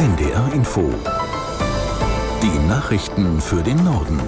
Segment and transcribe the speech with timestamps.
[0.00, 0.90] NDR Info.
[2.42, 4.18] Die Nachrichten für den Norden.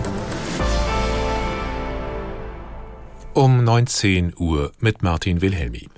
[3.33, 5.89] Um 19 Uhr mit Martin Wilhelmi.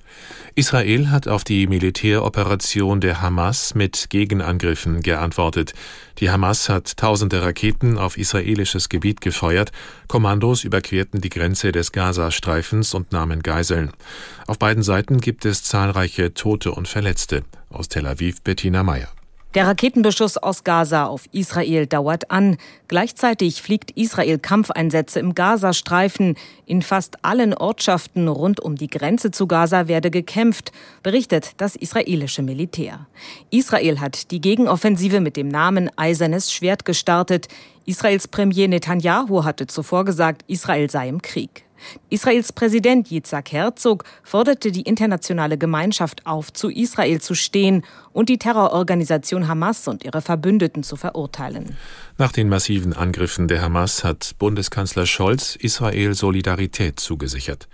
[0.54, 5.72] Israel hat auf die Militäroperation der Hamas mit Gegenangriffen geantwortet.
[6.18, 9.72] Die Hamas hat tausende Raketen auf israelisches Gebiet gefeuert.
[10.06, 13.90] Kommandos überquerten die Grenze des Gazastreifens und nahmen Geiseln.
[14.46, 17.42] Auf beiden Seiten gibt es zahlreiche Tote und Verletzte.
[17.70, 19.08] Aus Tel Aviv Bettina Meyer.
[19.54, 22.56] Der Raketenbeschuss aus Gaza auf Israel dauert an.
[22.88, 26.34] Gleichzeitig fliegt Israel Kampfeinsätze im Gazastreifen.
[26.66, 30.72] In fast allen Ortschaften rund um die Grenze zu Gaza werde gekämpft,
[31.04, 33.06] berichtet das israelische Militär.
[33.50, 37.46] Israel hat die Gegenoffensive mit dem Namen Eisernes Schwert gestartet.
[37.86, 41.64] Israels Premier Netanyahu hatte zuvor gesagt, Israel sei im Krieg.
[42.10, 48.38] Israels Präsident Yitzhak Herzog forderte die internationale Gemeinschaft auf, zu Israel zu stehen und die
[48.38, 51.76] Terrororganisation Hamas und ihre Verbündeten zu verurteilen.
[52.16, 57.68] Nach den massiven Angriffen der Hamas hat Bundeskanzler Scholz Israel Solidarität zugesichert.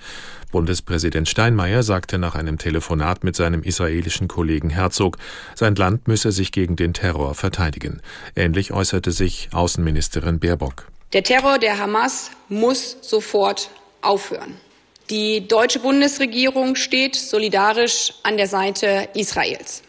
[0.51, 5.19] Bundespräsident Steinmeier sagte nach einem Telefonat mit seinem israelischen Kollegen Herzog,
[5.55, 8.01] sein Land müsse sich gegen den Terror verteidigen.
[8.35, 10.87] Ähnlich äußerte sich Außenministerin Baerbock.
[11.13, 13.71] Der Terror der Hamas muss sofort
[14.03, 14.57] aufhören.
[15.11, 19.83] Die deutsche Bundesregierung steht solidarisch an der Seite Israels.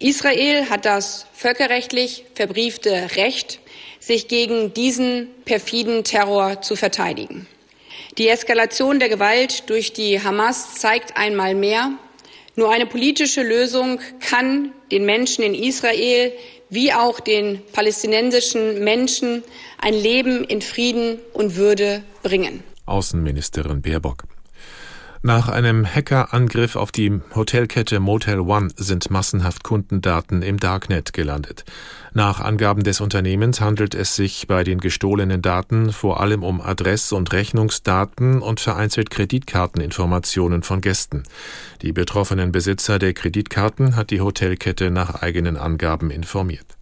[0.00, 3.60] Israel hat das völkerrechtlich verbriefte Recht,
[4.00, 7.46] sich gegen diesen perfiden Terror zu verteidigen.
[8.18, 11.92] Die Eskalation der Gewalt durch die Hamas zeigt einmal mehr,
[12.56, 16.32] nur eine politische Lösung kann den Menschen in Israel
[16.70, 19.42] wie auch den palästinensischen Menschen
[19.78, 22.62] ein Leben in Frieden und Würde bringen.
[22.86, 24.24] Außenministerin Baerbock.
[25.26, 31.64] Nach einem Hackerangriff auf die Hotelkette Motel One sind massenhaft Kundendaten im Darknet gelandet.
[32.12, 37.12] Nach Angaben des Unternehmens handelt es sich bei den gestohlenen Daten vor allem um Adress-
[37.12, 41.22] und Rechnungsdaten und vereinzelt Kreditkarteninformationen von Gästen.
[41.80, 46.76] Die betroffenen Besitzer der Kreditkarten hat die Hotelkette nach eigenen Angaben informiert.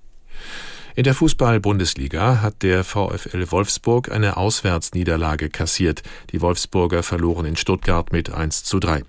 [0.95, 6.03] In der Fußball-Bundesliga hat der VfL Wolfsburg eine Auswärtsniederlage kassiert.
[6.33, 9.03] Die Wolfsburger verloren in Stuttgart mit 1 zu 3.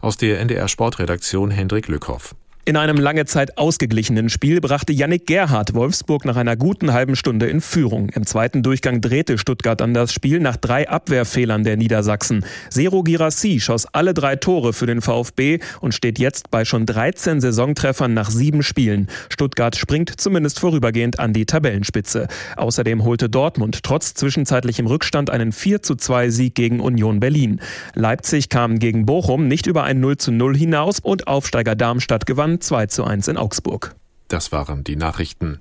[0.00, 2.34] Aus der NDR Sportredaktion Hendrik Lückhoff.
[2.68, 7.46] In einem lange Zeit ausgeglichenen Spiel brachte Yannick Gerhardt Wolfsburg nach einer guten halben Stunde
[7.46, 8.08] in Führung.
[8.08, 12.44] Im zweiten Durchgang drehte Stuttgart an das Spiel nach drei Abwehrfehlern der Niedersachsen.
[12.68, 17.40] Sero Girassi schoss alle drei Tore für den VfB und steht jetzt bei schon 13
[17.40, 19.06] Saisontreffern nach sieben Spielen.
[19.28, 22.26] Stuttgart springt zumindest vorübergehend an die Tabellenspitze.
[22.56, 27.60] Außerdem holte Dortmund trotz zwischenzeitlichem Rückstand einen 4 zu 2 Sieg gegen Union Berlin.
[27.94, 32.55] Leipzig kam gegen Bochum nicht über ein 0 zu 0 hinaus und Aufsteiger Darmstadt gewann
[32.58, 33.94] 2 zu 1 in Augsburg.
[34.28, 35.58] Das waren die Nachrichten.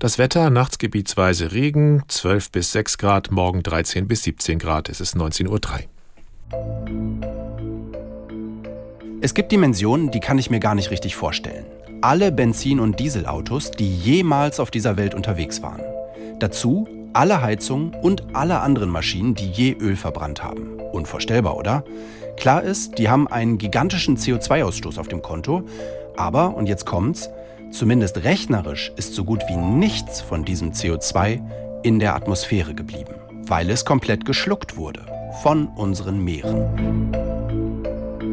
[0.00, 5.00] Das Wetter, nachts gebietsweise Regen, 12 bis 6 Grad, morgen 13 bis 17 Grad, es
[5.00, 5.58] ist 19.03 Uhr.
[9.20, 11.66] Es gibt Dimensionen, die kann ich mir gar nicht richtig vorstellen.
[12.00, 15.82] Alle Benzin- und Dieselautos, die jemals auf dieser Welt unterwegs waren.
[16.38, 20.78] Dazu alle Heizungen und alle anderen Maschinen, die je Öl verbrannt haben.
[20.92, 21.84] Unvorstellbar, oder?
[22.36, 25.64] Klar ist, die haben einen gigantischen CO2-Ausstoß auf dem Konto,
[26.18, 27.30] aber, und jetzt kommt's,
[27.70, 31.40] zumindest rechnerisch ist so gut wie nichts von diesem CO2
[31.82, 33.14] in der Atmosphäre geblieben,
[33.46, 35.06] weil es komplett geschluckt wurde
[35.42, 37.27] von unseren Meeren.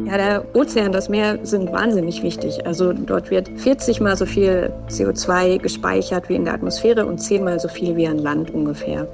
[0.06, 2.64] Ja, der Ozean, das Meer sind wahnsinnig wichtig.
[2.64, 7.42] Also dort wird 40 mal so viel CO2 gespeichert wie in der Atmosphäre und 10
[7.42, 9.08] mal so viel wie an Land ungefähr.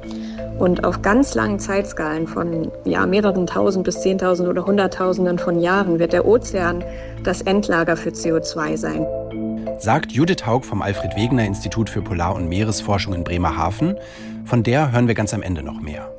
[0.58, 5.98] Und auf ganz langen Zeitskalen von ja, mehreren tausend bis zehntausend oder hunderttausenden von Jahren
[5.98, 6.84] wird der Ozean
[7.24, 9.06] das Endlager für CO2 sein.
[9.78, 13.96] Sagt Judith Haug vom Alfred Wegener Institut für Polar- und Meeresforschung in Bremerhaven.
[14.44, 16.12] Von der hören wir ganz am Ende noch mehr.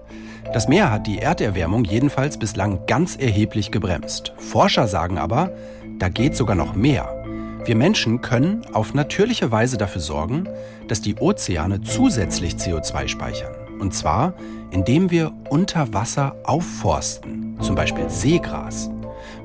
[0.52, 4.34] Das Meer hat die Erderwärmung jedenfalls bislang ganz erheblich gebremst.
[4.38, 5.52] Forscher sagen aber,
[6.00, 7.24] da geht sogar noch mehr.
[7.66, 10.50] Wir Menschen können auf natürliche Weise dafür sorgen,
[10.88, 13.54] dass die Ozeane zusätzlich CO2 speichern.
[13.80, 14.34] Und zwar,
[14.72, 18.90] indem wir unter Wasser aufforsten, zum Beispiel Seegras.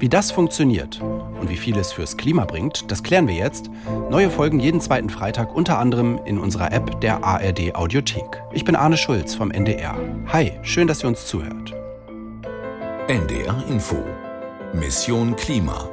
[0.01, 3.69] Wie das funktioniert und wie viel es fürs Klima bringt, das klären wir jetzt.
[4.11, 8.41] Neue Folgen jeden zweiten Freitag, unter anderem in unserer App der ARD Audiothek.
[8.53, 9.97] Ich bin Arne Schulz vom NDR.
[10.29, 11.75] Hi, schön, dass ihr uns zuhört.
[13.09, 13.97] NDR Info.
[14.73, 15.89] Mission Klima.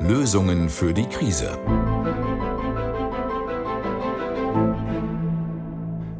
[0.00, 1.56] Lösungen für die Krise.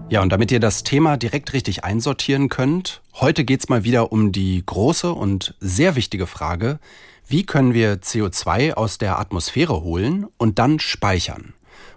[0.09, 4.31] Ja, und damit ihr das Thema direkt richtig einsortieren könnt, heute geht's mal wieder um
[4.31, 6.79] die große und sehr wichtige Frage,
[7.27, 11.55] wie können wir CO2 aus der Atmosphäre holen und dann speichern?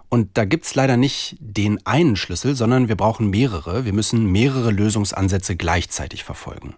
[0.08, 3.84] Und da gibt's leider nicht den einen Schlüssel, sondern wir brauchen mehrere.
[3.84, 6.74] Wir müssen mehrere Lösungsansätze gleichzeitig verfolgen.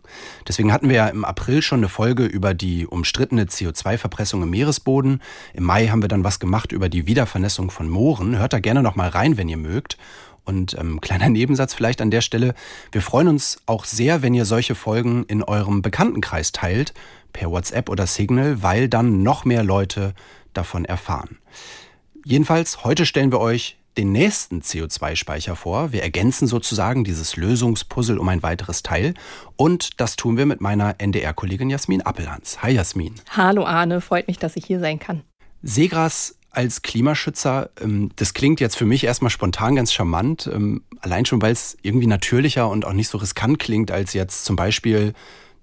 [0.46, 5.22] Deswegen hatten wir ja im April schon eine Folge über die umstrittene CO2-Verpressung im Meeresboden.
[5.54, 8.36] Im Mai haben wir dann was gemacht über die Wiedervernässung von Mooren.
[8.38, 9.96] Hört da gerne noch mal rein, wenn ihr mögt.
[10.44, 12.54] Und ähm, kleiner Nebensatz vielleicht an der Stelle.
[12.90, 16.94] Wir freuen uns auch sehr, wenn ihr solche Folgen in eurem Bekanntenkreis teilt,
[17.32, 20.14] per WhatsApp oder Signal, weil dann noch mehr Leute
[20.52, 21.38] davon erfahren.
[22.24, 25.92] Jedenfalls, heute stellen wir euch den nächsten CO2-Speicher vor.
[25.92, 29.14] Wir ergänzen sozusagen dieses Lösungspuzzle um ein weiteres Teil.
[29.56, 32.62] Und das tun wir mit meiner NDR-Kollegin Jasmin Appelhans.
[32.62, 33.14] Hi Jasmin.
[33.30, 35.22] Hallo Arne, freut mich, dass ich hier sein kann.
[35.62, 40.48] Seegras als Klimaschützer, ähm, das klingt jetzt für mich erstmal spontan ganz charmant.
[40.52, 44.44] Ähm, allein schon, weil es irgendwie natürlicher und auch nicht so riskant klingt, als jetzt
[44.44, 45.14] zum Beispiel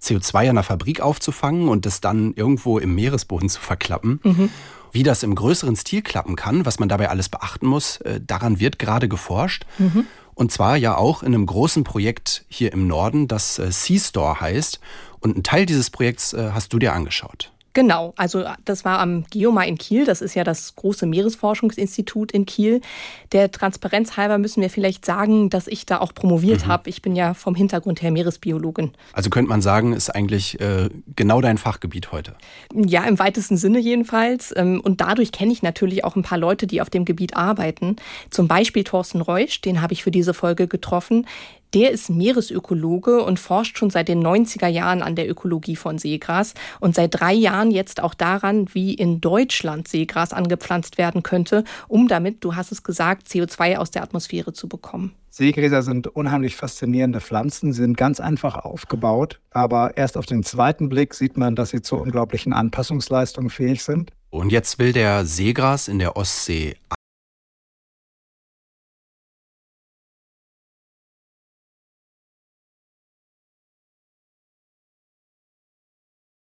[0.02, 4.20] CO2 an einer Fabrik aufzufangen und das dann irgendwo im Meeresboden zu verklappen.
[4.24, 4.50] Mhm.
[4.92, 8.60] Wie das im größeren Stil klappen kann, was man dabei alles beachten muss, äh, daran
[8.60, 9.66] wird gerade geforscht.
[9.78, 10.08] Mhm.
[10.34, 14.80] Und zwar ja auch in einem großen Projekt hier im Norden, das äh, Sea-Store heißt.
[15.20, 17.52] Und einen Teil dieses Projekts äh, hast du dir angeschaut.
[17.80, 22.46] Genau, also das war am Geomar in Kiel, das ist ja das große Meeresforschungsinstitut in
[22.46, 22.82] Kiel.
[23.32, 26.72] Der Transparenz halber müssen wir vielleicht sagen, dass ich da auch promoviert mhm.
[26.72, 26.90] habe.
[26.90, 28.92] Ich bin ja vom Hintergrund her Meeresbiologin.
[29.14, 32.36] Also könnte man sagen, ist eigentlich äh, genau dein Fachgebiet heute.
[32.76, 34.54] Ja, im weitesten Sinne jedenfalls.
[34.58, 37.96] Ähm, und dadurch kenne ich natürlich auch ein paar Leute, die auf dem Gebiet arbeiten.
[38.30, 41.26] Zum Beispiel Thorsten Reusch, den habe ich für diese Folge getroffen.
[41.76, 46.56] Der ist Meeresökologe und forscht schon seit den 90er Jahren an der Ökologie von Seegras
[46.80, 52.08] und seit drei Jahren jetzt auch daran, wie in Deutschland Seegras angepflanzt werden könnte, um
[52.08, 55.14] damit, du hast es gesagt, CO2 aus der Atmosphäre zu bekommen.
[55.30, 61.14] Seegräser sind unheimlich faszinierende Pflanzen, sind ganz einfach aufgebaut, aber erst auf den zweiten Blick
[61.14, 64.12] sieht man, dass sie zu unglaublichen Anpassungsleistungen fähig sind.
[64.32, 66.78] Und jetzt will der Seegras in der Ostsee